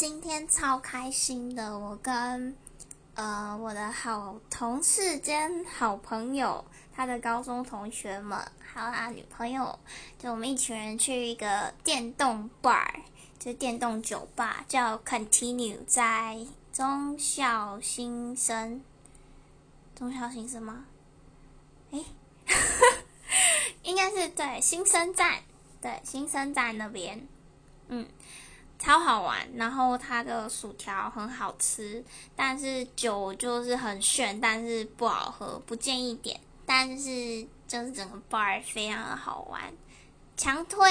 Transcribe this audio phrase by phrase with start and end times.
[0.00, 2.56] 今天超开心的，我跟
[3.12, 9.78] 呃我的好同事兼好朋友，他的高中同学们，还有他女朋友，
[10.18, 12.88] 就我们一群人去一个电动 bar，
[13.38, 18.80] 就电动酒吧，叫 Continue，在中校新生，
[19.94, 20.86] 中校新生吗？
[21.90, 22.02] 诶，
[23.84, 25.42] 应该是对新生站，
[25.82, 27.28] 对新生站那边，
[27.88, 28.08] 嗯。
[28.80, 32.02] 超好玩，然后它的薯条很好吃，
[32.34, 36.40] 但是酒就是很炫，但是不好喝，不建议点。
[36.64, 39.60] 但是就是整个 bar 非常的好玩，
[40.36, 40.82] 强推。